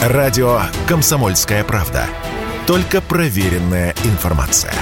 [0.00, 2.06] Радио «Комсомольская правда».
[2.66, 4.72] Только проверенная информация.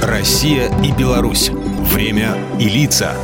[0.00, 1.50] Россия и Беларусь.
[1.50, 3.14] Время и лица.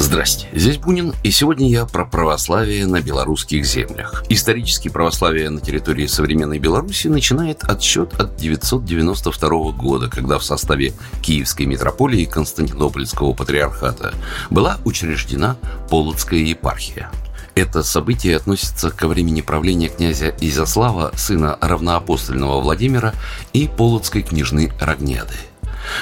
[0.00, 4.24] Здрасте, здесь Бунин, и сегодня я про православие на белорусских землях.
[4.28, 11.66] Исторически православие на территории современной Беларуси начинает отсчет от 992 года, когда в составе Киевской
[11.66, 14.14] митрополии и Константинопольского патриархата
[14.50, 15.56] была учреждена
[15.88, 17.08] Полоцкая епархия.
[17.56, 23.14] Это событие относится ко времени правления князя Изяслава, сына равноапостольного Владимира
[23.54, 25.34] и полоцкой княжны Рогняды–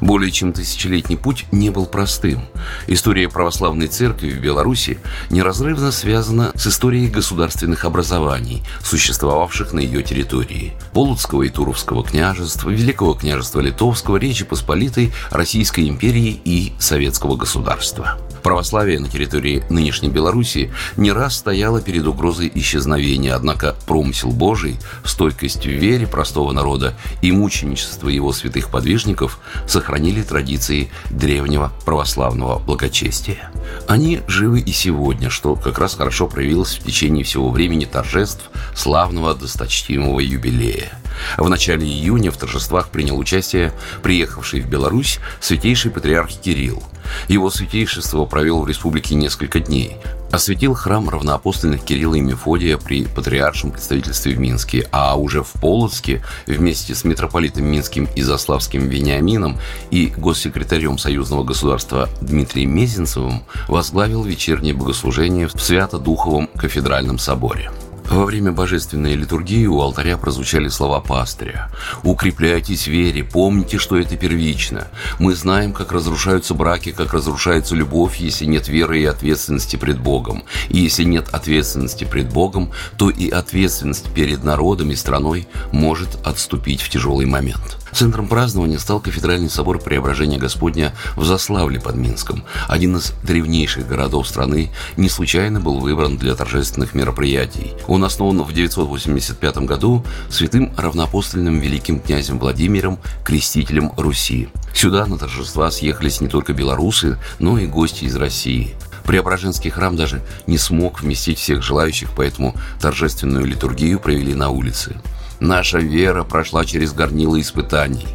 [0.00, 2.42] более чем тысячелетний путь не был простым.
[2.86, 4.98] История православной церкви в Беларуси
[5.30, 10.74] неразрывно связана с историей государственных образований, существовавших на ее территории.
[10.92, 18.18] Полоцкого и Туровского княжества, Великого княжества Литовского, Речи Посполитой, Российской империи и Советского государства.
[18.42, 25.64] Православие на территории нынешней Беларуси не раз стояло перед угрозой исчезновения, однако промысел Божий, стойкость
[25.64, 33.50] в вере простого народа и мученичество его святых подвижников сохранили традиции древнего православного благочестия.
[33.86, 39.34] Они живы и сегодня, что как раз хорошо проявилось в течение всего времени торжеств славного
[39.34, 40.92] досточтимого юбилея.
[41.36, 46.82] В начале июня в торжествах принял участие приехавший в Беларусь святейший патриарх Кирилл.
[47.28, 49.96] Его святейшество провел в республике несколько дней.
[50.30, 56.22] Осветил храм равноапостольных Кирилла и Мефодия при патриаршем представительстве в Минске, а уже в Полоцке
[56.46, 59.58] вместе с митрополитом Минским и Заславским Вениамином
[59.90, 67.70] и госсекретарем союзного государства Дмитрием Мезенцевым возглавил вечернее богослужение в Свято-Духовом кафедральном соборе.
[68.10, 71.70] Во время божественной литургии у алтаря прозвучали слова пастыря.
[72.02, 74.88] «Укрепляйтесь в вере, помните, что это первично.
[75.18, 80.44] Мы знаем, как разрушаются браки, как разрушается любовь, если нет веры и ответственности пред Богом.
[80.70, 86.80] И если нет ответственности пред Богом, то и ответственность перед народом и страной может отступить
[86.80, 87.78] в тяжелый момент».
[87.92, 92.44] Центром празднования стал кафедральный собор Преображения Господня в Заславле под Минском.
[92.68, 97.72] Один из древнейших городов страны не случайно был выбран для торжественных мероприятий.
[97.98, 104.50] Он основан в 985 году святым равноапостольным великим князем Владимиром, крестителем Руси.
[104.72, 108.76] Сюда на торжества съехались не только белорусы, но и гости из России.
[109.04, 114.94] Преображенский храм даже не смог вместить всех желающих, поэтому торжественную литургию провели на улице.
[115.40, 118.06] Наша вера прошла через горнило испытаний.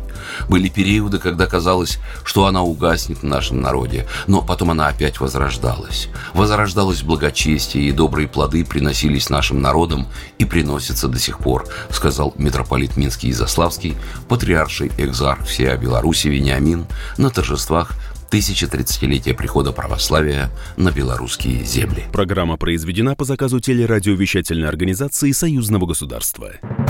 [0.49, 6.09] Были периоды, когда казалось, что она угаснет в нашем народе, но потом она опять возрождалась.
[6.33, 10.07] Возрождалось благочестие, и добрые плоды приносились нашим народам
[10.39, 13.95] и приносятся до сих пор, сказал митрополит Минский и Заславский,
[14.27, 17.91] патриарший экзарх всея Беларуси Вениамин на торжествах
[18.31, 22.05] 1030-летия прихода православия на белорусские земли.
[22.11, 26.53] Программа произведена по заказу телерадиовещательной организации Союзного государства.